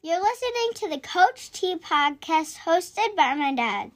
[0.00, 3.90] You're listening to the Coach T podcast hosted by my dad.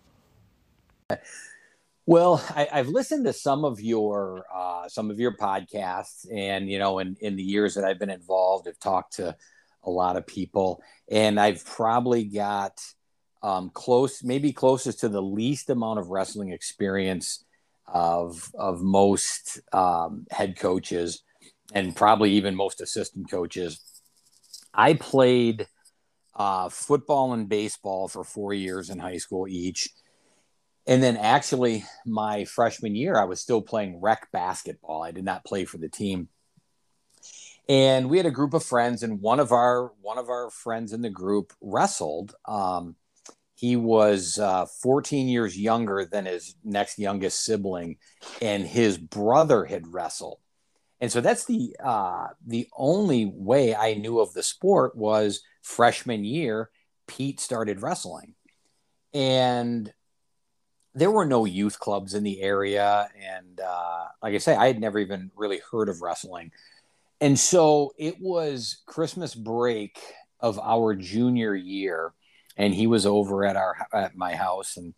[2.06, 6.80] Well, I, have listened to some of your uh, some of your podcasts, and you
[6.80, 9.36] know, in in the years that I've been involved, I've talked to
[9.84, 12.84] a lot of people, and I've probably got
[13.45, 17.45] um, close, maybe closest to the least amount of wrestling experience
[17.87, 21.23] of of most um, head coaches,
[21.73, 23.80] and probably even most assistant coaches.
[24.75, 25.69] I played
[26.34, 29.90] uh, football and baseball for four years in high school each.
[30.86, 35.02] And then actually my freshman year i was still playing rec basketball.
[35.02, 36.28] I did not play for the team.
[37.68, 40.92] And we had a group of friends and one of our one of our friends
[40.92, 42.34] in the group wrestled.
[42.46, 42.96] Um,
[43.54, 47.98] he was uh, 14 years younger than his next youngest sibling
[48.40, 50.38] and his brother had wrestled
[51.02, 56.24] and so that's the uh, the only way i knew of the sport was freshman
[56.24, 56.70] year
[57.06, 58.34] pete started wrestling.
[59.15, 59.93] And
[60.95, 63.09] there were no youth clubs in the area.
[63.21, 66.53] And uh, like i say i had never even really heard of wrestling.
[67.21, 69.98] And so it was christmas break
[70.41, 72.13] of our junior year
[72.57, 74.95] and he was over at our at my house and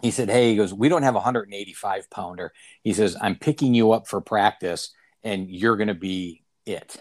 [0.00, 2.52] he said hey he goes we don't have a 185 pounder.
[2.82, 6.96] He says i'm picking you up for practice and you're going to be it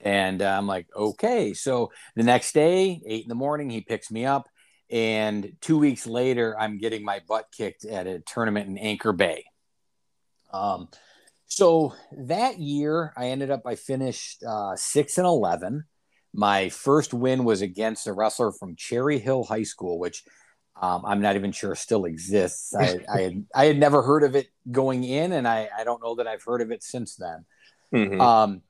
[0.00, 4.10] and uh, i'm like okay so the next day eight in the morning he picks
[4.10, 4.48] me up
[4.90, 9.44] and two weeks later, I'm getting my butt kicked at a tournament in Anchor Bay.
[10.52, 10.88] Um,
[11.46, 15.84] so that year, I ended up, I finished uh, six and 11.
[16.32, 20.22] My first win was against a wrestler from Cherry Hill High School, which
[20.84, 22.74] um, I'm not even sure still exists.
[22.74, 26.02] I, I, had, I had never heard of it going in, and I, I don't
[26.02, 27.46] know that I've heard of it since then.
[27.92, 28.20] Mm-hmm.
[28.20, 28.62] Um,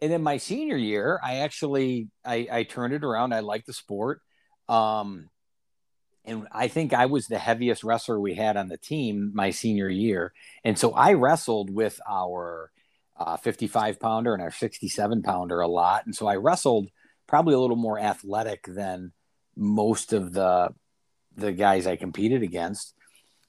[0.00, 3.34] and then my senior year, I actually I, I turned it around.
[3.34, 4.22] I liked the sport.
[4.68, 5.28] Um,
[6.24, 9.88] and I think I was the heaviest wrestler we had on the team my senior
[9.88, 10.32] year.
[10.62, 12.70] And so I wrestled with our
[13.16, 16.06] uh, 55 pounder and our 67 pounder a lot.
[16.06, 16.88] And so I wrestled
[17.26, 19.12] probably a little more athletic than
[19.56, 20.70] most of the
[21.38, 22.94] the guys I competed against.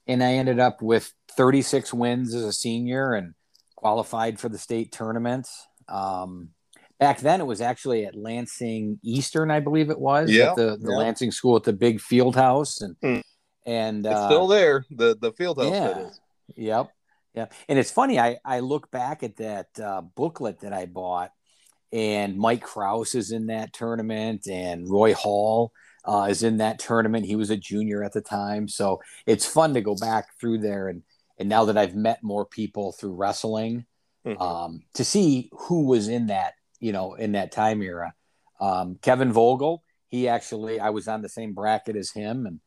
[0.06, 3.34] And I ended up with 36 wins as a senior and
[3.76, 5.48] qualified for the state tournament.
[5.88, 6.50] Um,
[6.98, 10.30] back then it was actually at Lansing Eastern, I believe it was.
[10.30, 10.98] Yeah, the, the yeah.
[10.98, 12.80] Lansing school at the big field house.
[12.80, 13.22] And mm.
[13.66, 15.88] and it's uh, still there, the the field house yeah.
[15.88, 16.20] that is.
[16.56, 16.90] Yep.
[17.34, 17.46] Yeah.
[17.68, 21.30] And it's funny, I, I look back at that uh, booklet that I bought,
[21.92, 25.72] and Mike Kraus is in that tournament, and Roy Hall
[26.04, 27.26] uh, is in that tournament.
[27.26, 28.68] He was a junior at the time.
[28.68, 30.88] So it's fun to go back through there.
[30.88, 31.02] And,
[31.38, 33.86] and now that I've met more people through wrestling,
[34.26, 34.42] Mm-hmm.
[34.42, 38.14] um, to see who was in that you know, in that time era.
[38.60, 42.60] Um, Kevin Vogel, he actually, I was on the same bracket as him, and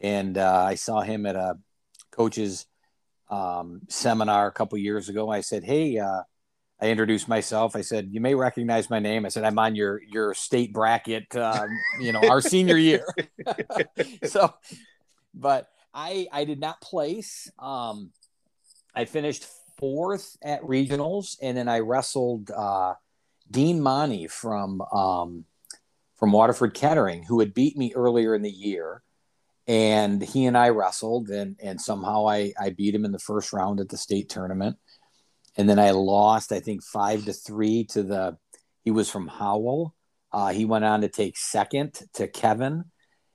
[0.00, 1.58] and uh, I saw him at a
[2.12, 2.66] coach's
[3.28, 5.30] um, seminar a couple years ago.
[5.30, 6.22] I said, "Hey," uh,
[6.80, 7.74] I introduced myself.
[7.74, 11.34] I said, "You may recognize my name." I said, "I'm on your your state bracket,
[11.34, 11.68] um,
[12.00, 13.04] you know, our senior year."
[14.24, 14.54] so,
[15.34, 17.50] but I I did not place.
[17.58, 18.12] Um,
[18.94, 19.46] I finished
[19.78, 22.50] fourth at regionals, and then I wrestled.
[22.50, 22.94] Uh,
[23.50, 25.44] Dean Monty from um,
[26.16, 29.02] from Waterford Kettering, who had beat me earlier in the year,
[29.66, 33.52] and he and I wrestled, and and somehow I I beat him in the first
[33.52, 34.76] round at the state tournament,
[35.58, 38.38] and then I lost I think five to three to the
[38.84, 39.94] he was from Howell.
[40.32, 42.84] Uh, he went on to take second to Kevin,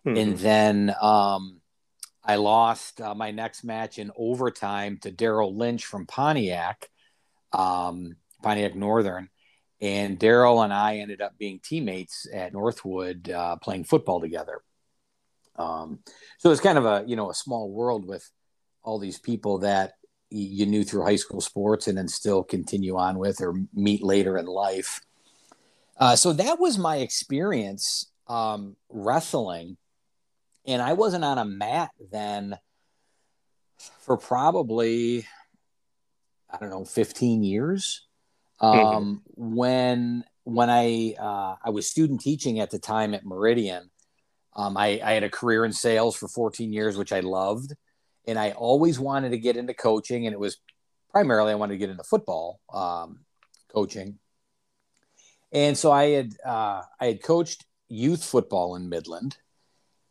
[0.06, 0.18] mm-hmm.
[0.18, 1.62] and then um,
[2.24, 6.88] I lost uh, my next match in overtime to Daryl Lynch from Pontiac,
[7.52, 9.30] um, Pontiac Northern
[9.84, 14.62] and Daryl and I ended up being teammates at Northwood uh, playing football together.
[15.58, 16.00] Um,
[16.40, 18.28] so it's kind of a you know a small world with
[18.82, 19.94] all these people that
[20.40, 24.38] you knew through high school sports and then still continue on with or meet later
[24.38, 25.02] in life.
[25.98, 29.78] Uh, so that was my experience um, wrestling,
[30.66, 32.58] and I wasn't on a mat then
[34.00, 35.28] for probably
[36.50, 38.06] I don't know 15 years.
[38.60, 39.56] Um, mm-hmm.
[39.56, 43.90] When when I uh, I was student teaching at the time at Meridian,
[44.56, 47.74] um, I, I had a career in sales for 14 years, which I loved,
[48.28, 50.58] and I always wanted to get into coaching, and it was
[51.12, 53.20] primarily I wanted to get into football um,
[53.74, 54.20] coaching.
[55.52, 59.38] And so I had uh, I had coached youth football in Midland,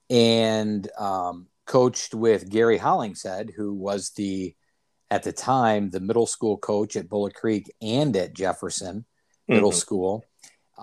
[0.08, 4.54] and um, coached with Gary Hollingshead, who was the
[5.10, 9.04] at the time the middle school coach at Bullock Creek and at Jefferson
[9.48, 9.78] Middle mm-hmm.
[9.78, 10.24] School.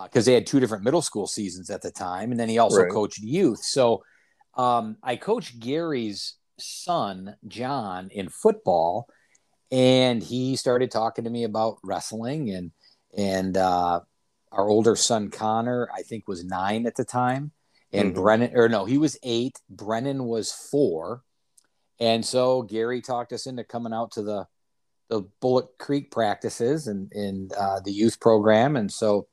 [0.04, 2.58] because uh, they had two different middle school seasons at the time, and then he
[2.58, 2.92] also right.
[2.92, 3.64] coached youth.
[3.64, 4.04] So
[4.56, 9.08] um, I coached Gary's son John in football,
[9.72, 12.72] and he started talking to me about wrestling and
[13.18, 14.02] and uh,
[14.52, 17.52] our older son Connor, I think, was nine at the time,
[17.92, 18.22] and mm-hmm.
[18.22, 19.60] Brennan, or no, he was eight.
[19.70, 21.24] Brennan was four,
[22.00, 24.48] and so Gary talked us into coming out to the
[25.10, 29.28] the Bullock Creek practices and in uh, the youth program, and so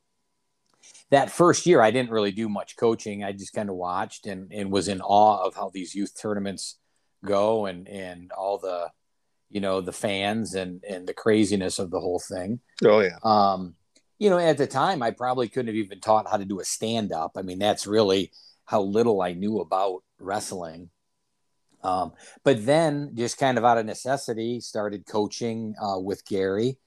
[1.11, 3.23] that first year I didn't really do much coaching.
[3.23, 6.77] I just kind of watched and and was in awe of how these youth tournaments
[7.25, 8.91] go and and all the
[9.49, 12.59] you know the fans and and the craziness of the whole thing.
[12.83, 13.17] Oh yeah.
[13.23, 13.75] Um,
[14.19, 16.65] you know, at the time, I probably couldn't have even taught how to do a
[16.65, 17.33] stand up.
[17.37, 18.31] I mean, that's really
[18.65, 20.89] how little I knew about wrestling.
[21.83, 26.77] Um, but then, just kind of out of necessity, started coaching uh, with Gary.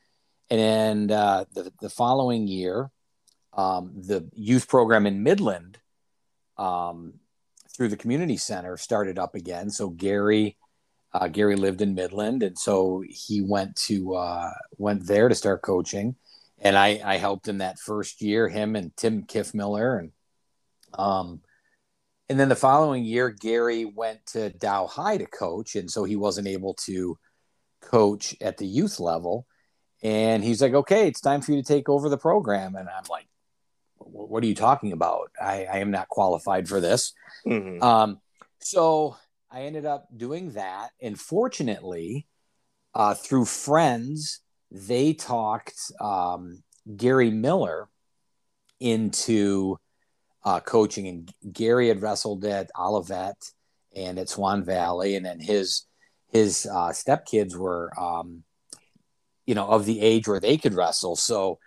[0.51, 2.91] And uh, the, the following year,
[3.53, 5.79] um, the youth program in Midland
[6.57, 7.20] um,
[7.81, 9.71] through the community center started up again.
[9.71, 10.59] So Gary,
[11.15, 15.63] uh, Gary lived in Midland, and so he went to uh, went there to start
[15.63, 16.17] coaching
[16.61, 20.13] and I, I helped him that first year, him and Tim Kiffmiller, and
[20.95, 21.41] um,
[22.29, 26.17] and then the following year, Gary went to Dow High to coach, and so he
[26.17, 27.19] wasn't able to
[27.81, 29.47] coach at the youth level.
[30.03, 33.05] And he's like, "Okay, it's time for you to take over the program." And I'm
[33.09, 33.27] like,
[33.99, 35.31] "What are you talking about?
[35.41, 37.13] I, I am not qualified for this."
[37.47, 37.83] Mm-hmm.
[37.83, 38.21] Um,
[38.61, 39.17] so
[39.51, 42.27] I ended up doing that, and fortunately,
[42.95, 44.41] uh, through friends
[44.71, 46.63] they talked um,
[46.97, 47.89] Gary Miller
[48.79, 49.77] into
[50.45, 53.37] uh, coaching, and Gary had wrestled at Olivet
[53.95, 55.87] and at Swan Valley, and then his
[56.29, 58.45] his uh, stepkids were, um,
[59.47, 61.17] you know, of the age where they could wrestle.
[61.17, 61.59] So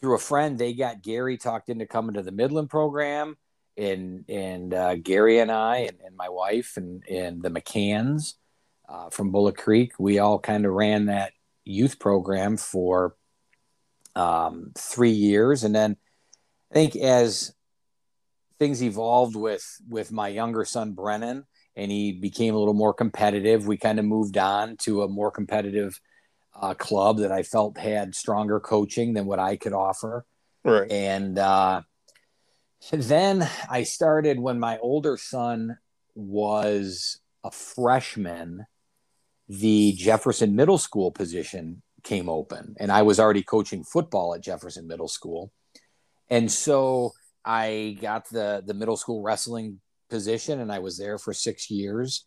[0.00, 3.36] through a friend, they got Gary talked into coming to the Midland program,
[3.76, 8.34] and and uh, Gary and I and, and, my wife and and the McCanns
[8.88, 11.32] uh, from Bullock Creek, we all kind of ran that
[11.64, 13.16] youth program for
[14.14, 15.96] um, three years, and then
[16.70, 17.54] I think as
[18.58, 21.44] things evolved with with my younger son Brennan,
[21.74, 25.30] and he became a little more competitive, we kind of moved on to a more
[25.30, 26.00] competitive
[26.60, 30.24] uh, club that I felt had stronger coaching than what I could offer.
[30.64, 30.90] Right.
[30.90, 31.82] And uh,
[32.92, 35.78] then I started when my older son
[36.14, 38.66] was a freshman
[39.48, 44.86] the Jefferson Middle School position came open, and I was already coaching football at Jefferson
[44.86, 45.52] Middle School,
[46.28, 47.12] and so
[47.44, 49.80] I got the the middle school wrestling
[50.10, 52.24] position, and I was there for six years.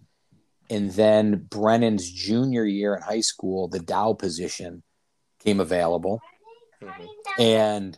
[0.71, 4.83] And then Brennan's junior year in high school, the Dow position
[5.43, 6.21] came available,
[6.81, 7.41] mm-hmm.
[7.41, 7.97] and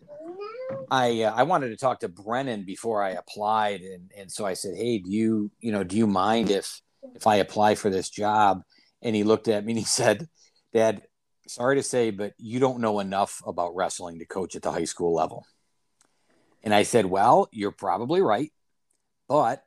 [0.90, 4.54] I uh, I wanted to talk to Brennan before I applied, and and so I
[4.54, 6.82] said, hey, do you you know do you mind if
[7.16, 8.62] if I apply for this job?
[9.02, 10.28] and he looked at me and he said,
[10.74, 11.02] Dad,
[11.48, 14.86] sorry to say, but you don't know enough about wrestling to coach at the high
[14.86, 15.46] school level.
[16.64, 18.52] And I said, Well, you're probably right.
[19.28, 19.64] But,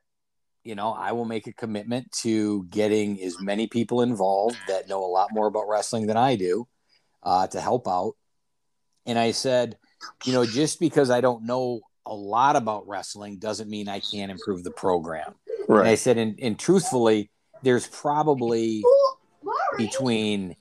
[0.62, 5.05] you know, I will make a commitment to getting as many people involved that know
[5.05, 6.69] a lot more about wrestling than I do
[7.23, 8.12] uh, to help out.
[9.07, 9.77] And I said,
[10.25, 14.31] You know, just because I don't know a lot about wrestling doesn't mean I can't
[14.31, 15.35] improve the program.
[15.69, 15.81] Right.
[15.81, 17.31] And I said, and, and truthfully,
[17.62, 18.83] there's probably
[19.76, 20.57] between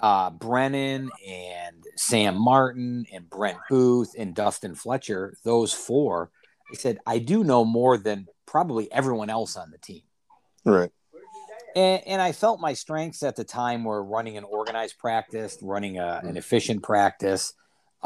[0.00, 6.30] uh, Brennan and Sam Martin and Brent Booth and Dustin Fletcher, those four,
[6.70, 10.02] I said, I do know more than probably everyone else on the team.
[10.64, 10.90] Right.
[11.74, 15.98] And, and I felt my strengths at the time were running an organized practice, running
[15.98, 17.52] a, an efficient practice,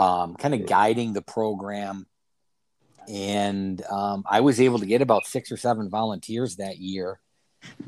[0.01, 2.07] um, kind of guiding the program.
[3.09, 7.21] And um, I was able to get about six or seven volunteers that year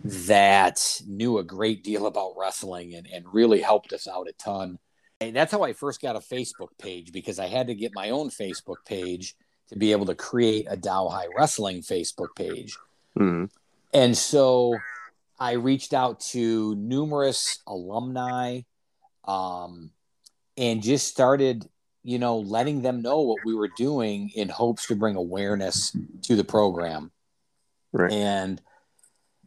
[0.04, 4.78] that knew a great deal about wrestling and, and really helped us out a ton.
[5.20, 8.10] And that's how I first got a Facebook page because I had to get my
[8.10, 9.34] own Facebook page
[9.68, 12.76] to be able to create a Dow High Wrestling Facebook page.
[13.18, 13.44] Mm-hmm.
[13.94, 14.76] And so
[15.38, 18.62] I reached out to numerous alumni
[19.24, 19.90] um,
[20.56, 21.66] and just started,
[22.04, 26.36] you know, letting them know what we were doing in hopes to bring awareness to
[26.36, 27.12] the program.
[27.92, 28.12] Right.
[28.12, 28.60] And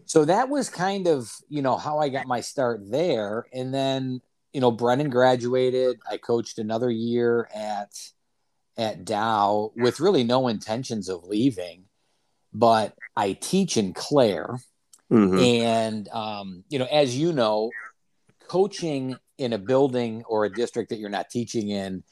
[0.06, 4.22] so that was kind of you know how I got my start there, and then
[4.54, 6.00] you know Brennan graduated.
[6.10, 7.92] I coached another year at
[8.78, 11.86] at Dow with really no intentions of leaving,
[12.54, 14.58] but I teach in Clare,
[15.12, 15.40] mm-hmm.
[15.40, 17.72] and um, you know as you know,
[18.48, 22.04] coaching in a building or a district that you're not teaching in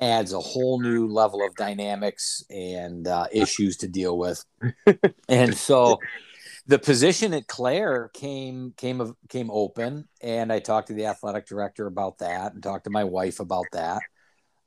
[0.00, 4.44] adds a whole new level of dynamics and uh, issues to deal with.
[5.28, 5.98] and so
[6.66, 11.86] the position at Clare came came came open, and I talked to the athletic director
[11.86, 14.02] about that, and talked to my wife about that.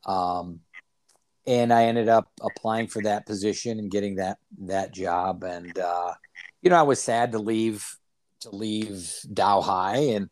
[0.05, 0.61] Um,
[1.47, 5.43] and I ended up applying for that position and getting that that job.
[5.43, 6.13] And uh,
[6.61, 7.85] you know, I was sad to leave
[8.41, 10.29] to leave Dow High, and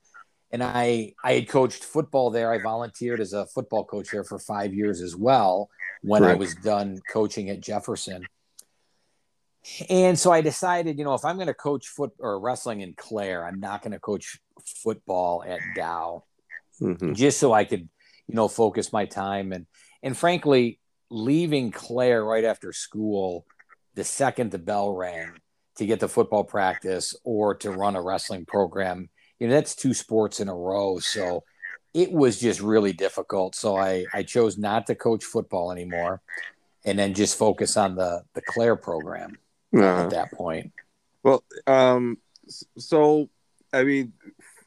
[0.55, 2.49] and I I had coached football there.
[2.49, 5.69] I volunteered as a football coach there for five years as well
[6.01, 6.31] when right.
[6.31, 8.25] I was done coaching at Jefferson.
[9.89, 12.93] And so I decided, you know, if I'm going to coach foot or wrestling in
[12.93, 16.23] Clare, I'm not going to coach football at Dow,
[16.81, 17.13] mm-hmm.
[17.13, 17.89] just so I could,
[18.27, 19.65] you know, focus my time and
[20.01, 23.45] and frankly, leaving Clare right after school,
[23.95, 25.33] the second the bell rang
[25.77, 29.93] to get to football practice or to run a wrestling program, you know, that's two
[29.93, 30.99] sports in a row.
[30.99, 31.43] So
[31.93, 33.55] it was just really difficult.
[33.55, 36.21] So I I chose not to coach football anymore,
[36.85, 39.37] and then just focus on the the Clare program
[39.75, 40.71] uh, at that point.
[41.23, 42.17] Well, um,
[42.77, 43.29] so
[43.73, 44.13] I mean,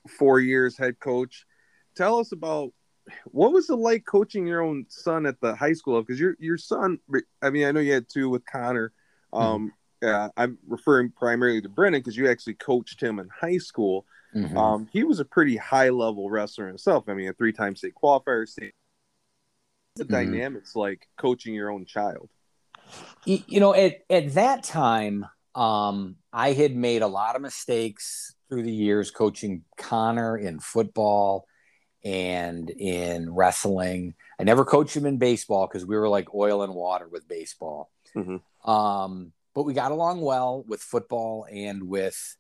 [0.09, 1.47] four years head coach.
[1.95, 2.73] Tell us about
[3.27, 6.01] what was it like coaching your own son at the high school?
[6.03, 6.99] Because your your son,
[7.43, 8.93] I mean, I know you had two with Connor.
[9.33, 9.45] Mm-hmm.
[9.45, 9.75] Um, mm-hmm.
[10.01, 14.07] Yeah, I'm referring primarily to Brennan because you actually coached him in high school.
[14.35, 14.57] Mm-hmm.
[14.57, 17.09] Um, he was a pretty high level wrestler himself.
[17.09, 18.75] I mean, a three time state qualifier, state.
[19.97, 20.13] The mm-hmm.
[20.13, 22.29] dynamics like coaching your own child
[23.25, 28.63] you know, at at that time, um, I had made a lot of mistakes through
[28.63, 31.47] the years coaching Connor in football
[32.05, 34.15] and in wrestling.
[34.39, 37.91] I never coached him in baseball because we were like oil and water with baseball.
[38.17, 38.71] Mm-hmm.
[38.71, 42.37] Um, but we got along well with football and with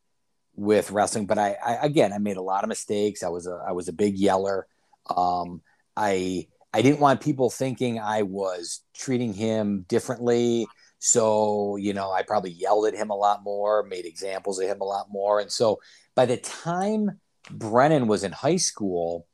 [0.59, 1.27] with wrestling.
[1.27, 3.23] But I, I, again, I made a lot of mistakes.
[3.23, 4.67] I was a I was a big yeller.
[5.15, 5.63] Um,
[5.97, 10.67] I I didn't want people thinking I was treating him differently.
[10.99, 14.81] So, you know, I probably yelled at him a lot more, made examples of him
[14.81, 15.39] a lot more.
[15.39, 15.79] And so
[16.17, 19.27] by the time Brennan was in high school,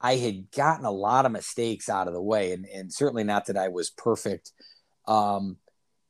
[0.00, 2.52] I had gotten a lot of mistakes out of the way.
[2.52, 4.52] And, and certainly not that I was perfect.
[5.06, 5.56] Um,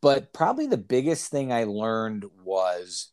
[0.00, 3.10] but probably the biggest thing I learned was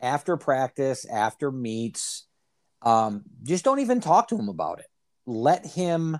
[0.00, 2.26] after practice, after meets,
[2.82, 4.86] um, just don't even talk to him about it.
[5.26, 6.18] Let him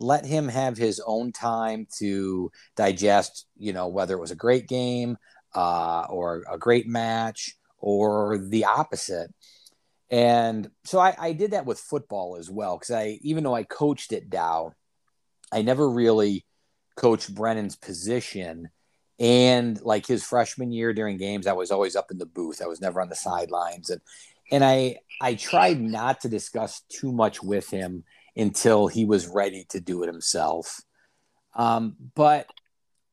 [0.00, 4.68] let him have his own time to digest, you know, whether it was a great
[4.68, 5.16] game
[5.54, 9.32] uh, or a great match or the opposite.
[10.10, 13.64] And so I, I did that with football as well because I, even though I
[13.64, 14.72] coached at Dow,
[15.52, 16.46] I never really
[16.96, 18.70] coached Brennan's position.
[19.18, 22.62] And like his freshman year during games, I was always up in the booth.
[22.62, 24.00] I was never on the sidelines, and
[24.52, 28.04] and I I tried not to discuss too much with him
[28.36, 30.80] until he was ready to do it himself.
[31.54, 32.46] Um, but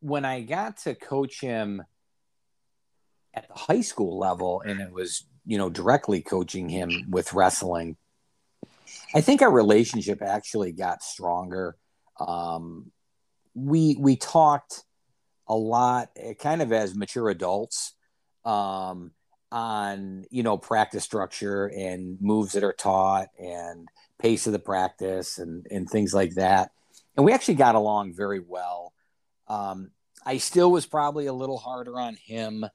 [0.01, 1.81] when I got to coach him
[3.33, 7.97] at the high school level, and it was, you know, directly coaching him with wrestling,
[9.15, 11.75] I think our relationship actually got stronger.
[12.19, 12.91] Um,
[13.55, 14.83] we we talked
[15.47, 17.93] a lot, eh, kind of as mature adults,
[18.43, 19.11] um,
[19.51, 23.87] on you know practice structure and moves that are taught and
[24.19, 26.71] pace of the practice and and things like that.
[27.15, 28.93] And we actually got along very well.
[29.47, 29.91] Um,
[30.25, 32.65] I still was probably a little harder on him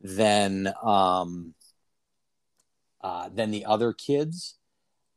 [0.00, 1.54] than um,
[3.00, 4.56] uh, than the other kids,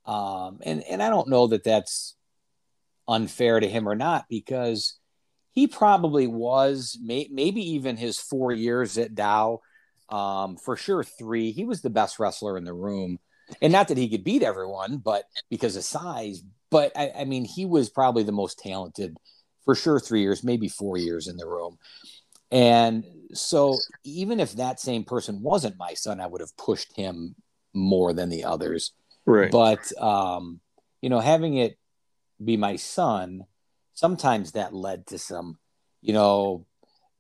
[0.06, 2.16] um, and and I don't know that that's
[3.08, 4.98] unfair to him or not because
[5.54, 9.62] he probably was may, maybe even his four years at Dow,
[10.10, 11.52] um, for sure three.
[11.52, 13.20] He was the best wrestler in the room
[13.62, 16.44] and not that he could beat everyone, but because of size.
[16.70, 19.18] But I, I mean, he was probably the most talented
[19.66, 20.00] for sure.
[20.00, 21.78] Three years, maybe four years in the room.
[22.52, 23.04] And
[23.34, 27.36] so, even if that same person wasn't my son, I would have pushed him
[27.74, 28.92] more than the others.
[29.26, 29.52] Right.
[29.52, 30.60] But, um,
[31.02, 31.78] you know, having it
[32.44, 33.46] be my son,
[33.94, 35.58] sometimes that led to some,
[36.02, 36.66] you know,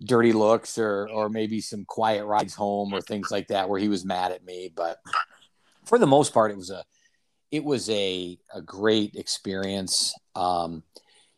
[0.04, 3.90] dirty looks or, or maybe some quiet rides home or things like that where he
[3.90, 4.72] was mad at me.
[4.76, 5.00] But
[5.86, 6.84] for the most part, it was a
[7.52, 10.14] it was a a great experience.
[10.36, 10.84] Um,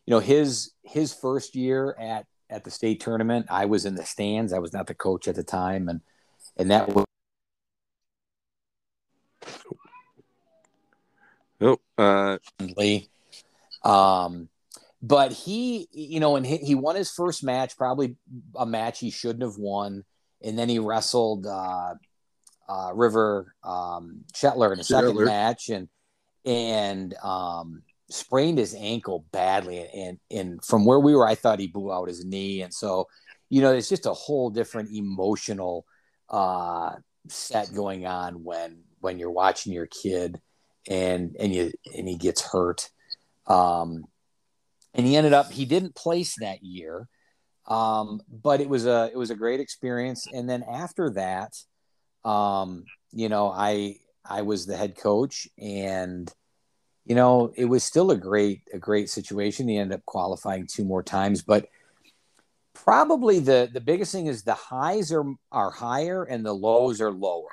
[0.06, 4.04] you know, his his first year at at the state tournament, I was in the
[4.04, 4.52] stands.
[4.52, 6.00] I was not the coach at the time, and
[6.56, 7.04] and that was.
[11.60, 12.38] Oh, uh,
[13.88, 14.48] um,
[15.06, 18.16] but he, you know, and he, he won his first match, probably
[18.56, 20.02] a match he shouldn't have won,
[20.42, 21.94] and then he wrestled uh,
[22.66, 25.88] uh, River um, Shetler in the second match, and
[26.46, 31.66] and um, sprained his ankle badly, and and from where we were, I thought he
[31.66, 33.06] blew out his knee, and so
[33.50, 35.84] you know, it's just a whole different emotional
[36.30, 36.92] uh,
[37.28, 40.40] set going on when when you're watching your kid
[40.88, 42.88] and and you and he gets hurt.
[43.46, 44.06] Um,
[44.94, 47.08] and he ended up he didn't place that year,
[47.66, 50.26] um, but it was a it was a great experience.
[50.32, 51.52] And then after that,
[52.24, 56.32] um, you know, I I was the head coach, and
[57.04, 59.68] you know, it was still a great a great situation.
[59.68, 61.68] He ended up qualifying two more times, but
[62.72, 67.12] probably the the biggest thing is the highs are are higher and the lows are
[67.12, 67.48] lower.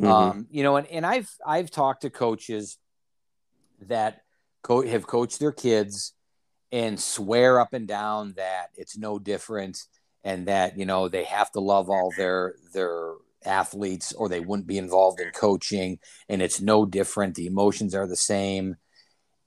[0.00, 0.10] Mm-hmm.
[0.10, 2.78] Um, you know, and, and I've I've talked to coaches
[3.82, 4.20] that
[4.62, 6.12] co- have coached their kids
[6.70, 9.78] and swear up and down that it's no different
[10.24, 14.66] and that you know they have to love all their their athletes or they wouldn't
[14.66, 15.98] be involved in coaching
[16.28, 17.34] and it's no different.
[17.34, 18.76] The emotions are the same.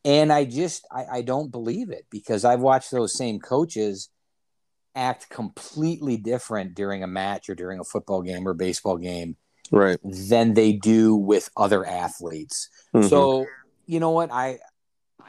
[0.04, 4.10] And i just I, I don't believe it because i've watched those same coaches
[4.96, 9.36] act completely different during a match or during a football game or baseball game
[9.72, 10.00] right.
[10.04, 12.70] than they do with other athletes.
[12.94, 13.08] Mm-hmm.
[13.08, 13.46] so
[13.86, 14.32] you know what?
[14.32, 14.60] I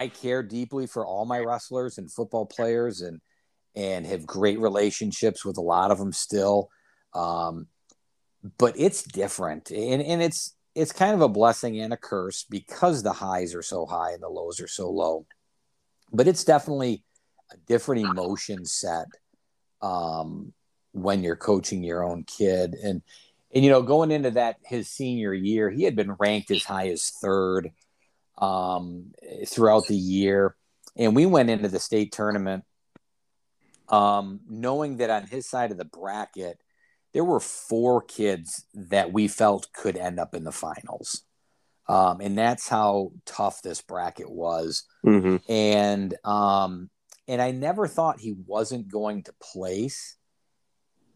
[0.02, 3.20] i care deeply for all my wrestlers and football players and
[3.74, 6.68] and have great relationships with a lot of them still.
[7.14, 7.68] Um,
[8.58, 13.02] but it's different and and it's it's kind of a blessing and a curse because
[13.02, 15.26] the highs are so high and the lows are so low.
[16.12, 17.04] But it's definitely
[17.52, 19.06] a different emotion set
[19.82, 20.52] um,
[20.92, 22.74] when you're coaching your own kid.
[22.74, 23.02] And
[23.54, 26.88] and you know, going into that his senior year, he had been ranked as high
[26.88, 27.70] as third
[28.42, 29.12] um,
[29.46, 30.56] throughout the year,
[30.96, 32.64] and we went into the state tournament
[33.88, 36.58] um, knowing that on his side of the bracket
[37.12, 41.22] there were four kids that we felt could end up in the finals.
[41.88, 44.84] Um, and that's how tough this bracket was.
[45.04, 45.36] Mm-hmm.
[45.50, 46.88] And um,
[47.28, 50.16] and I never thought he wasn't going to place.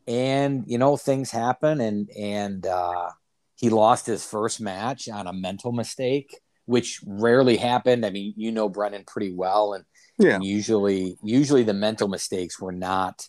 [0.07, 3.11] And you know, things happen, and and uh,
[3.57, 8.05] he lost his first match on a mental mistake, which rarely happened.
[8.05, 9.85] I mean, you know Brennan pretty well, and,
[10.19, 10.35] yeah.
[10.37, 13.29] and usually usually the mental mistakes were not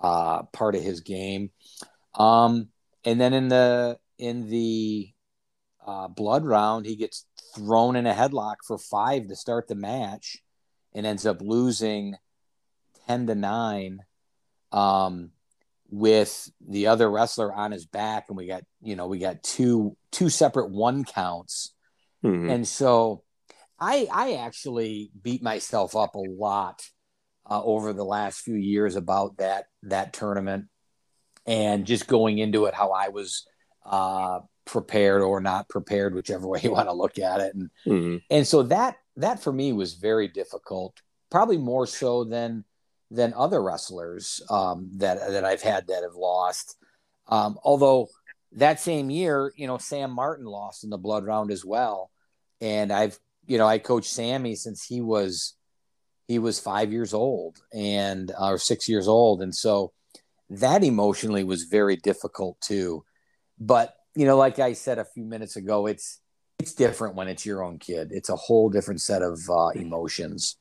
[0.00, 1.50] uh, part of his game.
[2.14, 2.68] Um,
[3.04, 5.12] and then in the in the
[5.86, 10.38] uh, blood round, he gets thrown in a headlock for five to start the match
[10.94, 12.16] and ends up losing
[13.06, 14.00] 10 to 9
[14.72, 15.30] um,
[15.90, 19.96] with the other wrestler on his back and we got you know we got two
[20.12, 21.72] two separate one counts
[22.24, 22.50] mm-hmm.
[22.50, 23.22] and so
[23.78, 26.82] i i actually beat myself up a lot
[27.50, 30.66] uh, over the last few years about that that tournament
[31.46, 33.46] and just going into it how i was
[33.86, 38.16] uh, prepared or not prepared whichever way you want to look at it and mm-hmm.
[38.30, 41.00] and so that that for me was very difficult
[41.30, 42.64] probably more so than
[43.10, 46.76] than other wrestlers um, that that I've had that have lost.
[47.26, 48.08] Um, although
[48.52, 52.10] that same year, you know, Sam Martin lost in the blood round as well,
[52.60, 55.54] and I've you know I coached Sammy since he was
[56.26, 59.92] he was five years old and uh, or six years old, and so
[60.50, 63.04] that emotionally was very difficult too.
[63.58, 66.20] But you know, like I said a few minutes ago, it's
[66.58, 68.10] it's different when it's your own kid.
[68.12, 70.56] It's a whole different set of uh, emotions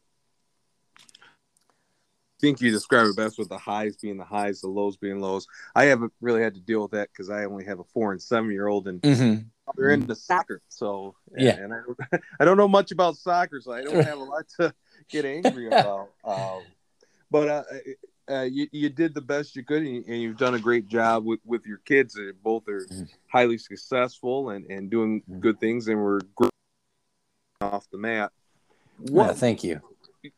[2.40, 5.48] think you describe it best with the highs being the highs, the lows being lows.
[5.76, 8.22] I haven't really had to deal with that because I only have a four and
[8.22, 9.42] seven year old, and mm-hmm.
[9.76, 10.62] they're into soccer.
[10.70, 14.20] So yeah, and, I, don't, I don't know much about soccer, so I don't have
[14.20, 14.74] a lot to
[15.10, 16.10] get angry about.
[16.24, 16.62] Um,
[17.30, 17.64] but uh,
[18.30, 21.26] uh, you, you did the best you could, and, you, have done a great job
[21.26, 22.18] with, with your kids.
[22.44, 23.04] Both are mm-hmm.
[23.28, 25.40] highly successful and, and doing mm-hmm.
[25.40, 26.20] good things, and we're
[27.62, 28.32] off the mat.
[28.98, 29.82] What, yeah, thank you.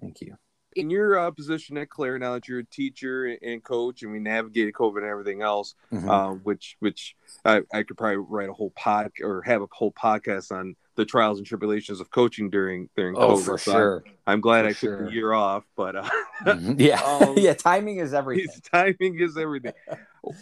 [0.00, 0.36] Thank you
[0.76, 4.18] in your uh, position at Clare now that you're a teacher and coach, and we
[4.18, 6.08] navigated COVID and everything else, mm-hmm.
[6.08, 9.92] uh, which which I, I, could probably write a whole pod or have a whole
[9.92, 13.44] podcast on the trials and tribulations of coaching during during oh, COVID.
[13.44, 14.04] For so sure.
[14.06, 15.06] I'm, I'm glad for I took sure.
[15.06, 16.08] a year off, but uh,
[16.44, 16.78] mm-hmm.
[16.78, 18.46] yeah, um, yeah, timing is everything.
[18.70, 19.72] Timing is everything.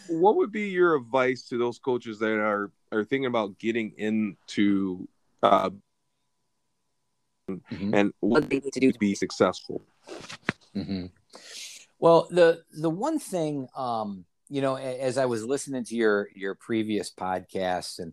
[0.09, 5.09] what would be your advice to those coaches that are are thinking about getting into
[5.42, 5.70] uh,
[7.51, 7.94] mm-hmm.
[7.94, 9.83] and what they need to do to be successful.
[10.77, 11.07] Mm-hmm.
[11.99, 16.55] Well, the the one thing, um, you know, as I was listening to your your
[16.55, 18.12] previous podcasts and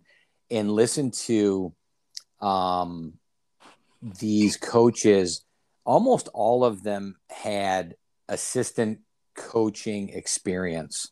[0.49, 1.73] and listen to
[2.41, 3.13] um,
[4.19, 5.45] these coaches,
[5.83, 7.95] almost all of them had
[8.27, 8.99] assistant
[9.35, 11.07] coaching experience.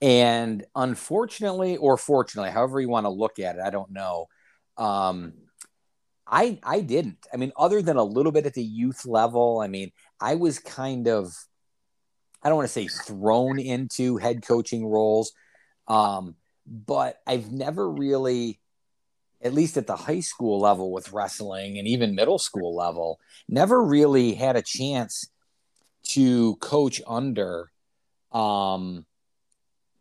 [0.00, 4.26] And unfortunately, or fortunately, however you want to look at it, I don't know.
[4.76, 5.34] Um,
[6.26, 7.26] I I didn't.
[7.32, 10.58] I mean, other than a little bit at the youth level, I mean, I was
[10.58, 11.34] kind of
[12.42, 15.32] I don't want to say thrown into head coaching roles,
[15.88, 18.60] um, but I've never really,
[19.40, 23.82] at least at the high school level with wrestling and even middle school level, never
[23.82, 25.28] really had a chance
[26.08, 27.70] to coach under,
[28.32, 29.06] um,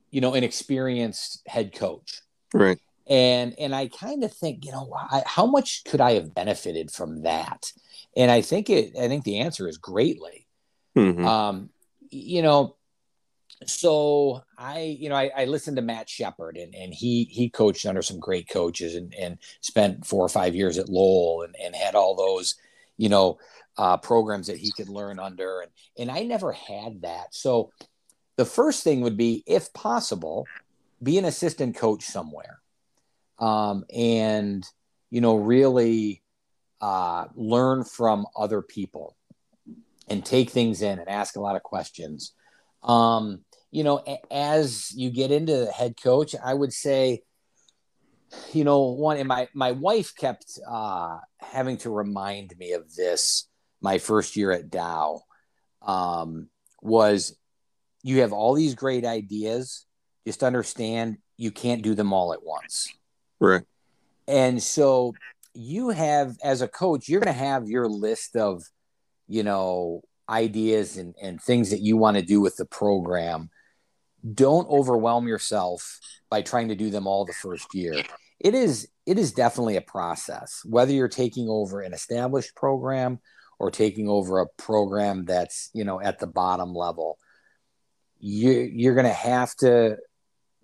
[0.09, 2.21] you know, an experienced head coach.
[2.53, 6.33] Right and and i kind of think you know I, how much could i have
[6.33, 7.71] benefited from that?
[8.15, 10.47] And i think it i think the answer is greatly.
[10.95, 11.25] Mm-hmm.
[11.25, 11.69] um
[12.09, 12.75] you know
[13.65, 17.85] so i you know i, I listened to matt shepard and, and he he coached
[17.85, 21.75] under some great coaches and, and spent four or five years at lowell and, and
[21.75, 22.55] had all those
[22.97, 23.37] you know
[23.77, 27.33] uh, programs that he could learn under and and i never had that.
[27.33, 27.71] So
[28.37, 30.47] the first thing would be if possible
[31.01, 32.60] be an assistant coach somewhere
[33.41, 34.65] um, and
[35.09, 36.21] you know really
[36.79, 39.17] uh, learn from other people
[40.07, 42.33] and take things in and ask a lot of questions.
[42.83, 47.23] Um, you know, as you get into head coach, I would say,
[48.53, 53.47] you know, one and my my wife kept uh, having to remind me of this.
[53.83, 55.21] My first year at Dow
[55.81, 56.49] um,
[56.81, 57.35] was
[58.03, 59.85] you have all these great ideas.
[60.25, 62.93] Just understand you can't do them all at once.
[63.41, 63.63] Right.
[64.27, 65.13] And so
[65.53, 68.63] you have, as a coach, you're going to have your list of,
[69.27, 73.49] you know, ideas and, and things that you want to do with the program.
[74.33, 75.99] Don't overwhelm yourself
[76.29, 78.03] by trying to do them all the first year.
[78.39, 80.61] It is it is definitely a process.
[80.63, 83.19] Whether you're taking over an established program
[83.59, 87.17] or taking over a program that's you know at the bottom level,
[88.19, 89.97] you you're going to have to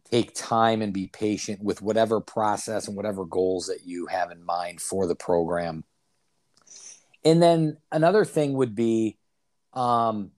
[0.10, 4.43] take time and be patient with whatever process and whatever goals that you have in
[4.43, 5.84] mind for the program.
[7.24, 9.17] And then another thing would be
[9.74, 10.32] um,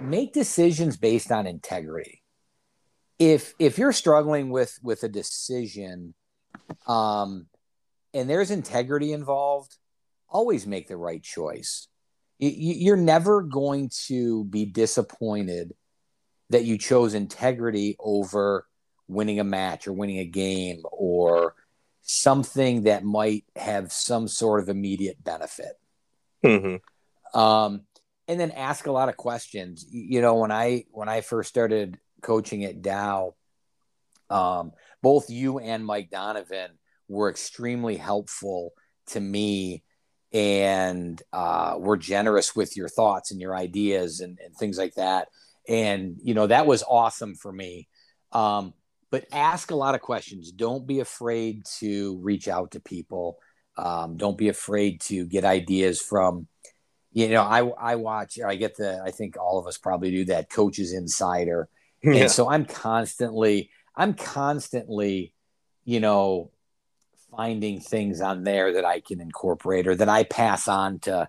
[0.00, 2.22] make decisions based on integrity.
[3.18, 6.14] If if you're struggling with with a decision,
[6.86, 7.46] um,
[8.14, 9.76] and there's integrity involved,
[10.28, 11.88] always make the right choice.
[12.38, 15.72] You, you're never going to be disappointed
[16.50, 18.66] that you chose integrity over
[19.06, 21.54] winning a match or winning a game or
[22.02, 25.72] something that might have some sort of immediate benefit.
[26.44, 27.38] Mm-hmm.
[27.38, 27.82] Um,
[28.26, 29.86] and then ask a lot of questions.
[29.90, 33.34] You know, when I when I first started coaching at Dow,
[34.30, 36.70] um, both you and Mike Donovan
[37.08, 38.72] were extremely helpful
[39.08, 39.82] to me
[40.32, 45.28] and uh, were generous with your thoughts and your ideas and, and things like that
[45.68, 47.88] and you know that was awesome for me.
[48.32, 48.74] Um,
[49.10, 50.52] but ask a lot of questions.
[50.52, 53.38] Don't be afraid to reach out to people.
[53.76, 56.48] Um, don't be afraid to get ideas from
[57.12, 60.24] you know i i watch i get the i think all of us probably do
[60.26, 61.68] that coaches insider.
[62.00, 62.12] Yeah.
[62.14, 65.34] and so i'm constantly i'm constantly
[65.84, 66.52] you know
[67.36, 71.28] finding things on there that i can incorporate or that i pass on to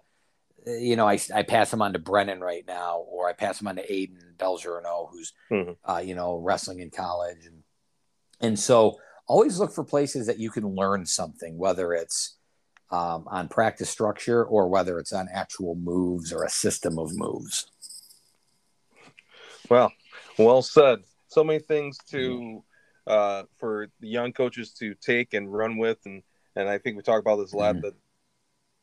[0.66, 3.68] you know, I, I pass him on to Brennan right now, or I pass him
[3.68, 5.72] on to Aiden Belgerino, who's, mm-hmm.
[5.90, 7.46] uh, you know, wrestling in college.
[7.46, 7.64] And,
[8.42, 12.38] and so always look for places that you can learn something, whether it's
[12.92, 17.68] um, on practice structure or whether it's on actual moves or a system of moves.
[19.70, 19.92] Well,
[20.38, 21.00] well said.
[21.28, 22.64] So many things to,
[23.06, 26.00] uh, for the young coaches to take and run with.
[26.06, 26.24] And,
[26.56, 27.86] and I think we talk about this a lot, mm-hmm.
[27.86, 27.94] that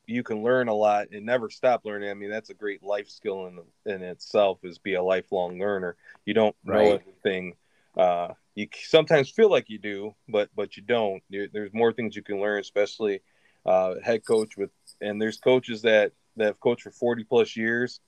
[0.07, 2.11] you can learn a lot and never stop learning.
[2.11, 3.61] I mean, that's a great life skill in
[3.93, 5.97] in itself is be a lifelong learner.
[6.25, 6.85] You don't right.
[6.85, 7.55] know everything.
[7.97, 11.23] Uh, you sometimes feel like you do, but but you don't.
[11.31, 13.21] there's more things you can learn, especially
[13.65, 14.71] uh, head coach with.
[15.01, 18.01] And there's coaches that that have coached for 40 plus years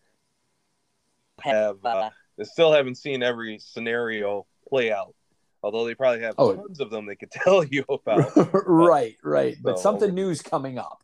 [1.41, 2.11] have uh,
[2.43, 5.15] still haven't seen every scenario play out.
[5.63, 6.55] Although they probably have oh.
[6.55, 8.31] tons of them they could tell you about.
[8.67, 9.57] right, right.
[9.61, 11.03] But something new's coming up.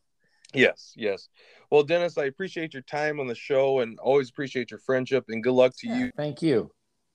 [0.54, 1.28] Yes, yes.
[1.70, 5.42] Well, Dennis, I appreciate your time on the show and always appreciate your friendship and
[5.42, 6.12] good luck to yeah, you.
[6.16, 6.70] Thank you.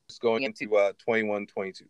[0.10, 1.86] Just going into uh 21 22.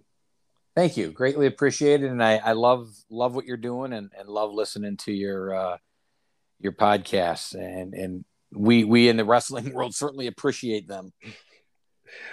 [0.75, 1.11] Thank you.
[1.11, 2.11] Greatly appreciated.
[2.11, 5.77] And I, I love love what you're doing and, and love listening to your uh
[6.59, 11.13] your podcasts and and we we in the wrestling world certainly appreciate them.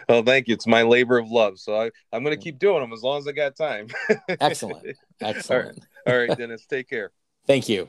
[0.09, 0.55] Well, thank you.
[0.55, 1.59] It's my labor of love.
[1.59, 3.89] So I, I'm going to keep doing them as long as I got time.
[4.29, 4.97] Excellent.
[5.21, 5.51] Excellent.
[6.07, 6.27] All right.
[6.29, 6.65] All right, Dennis.
[6.67, 7.13] Take care.
[7.47, 7.89] Thank you.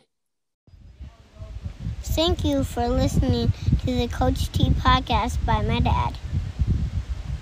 [2.17, 6.17] Thank you for listening to the Coach T podcast by my dad.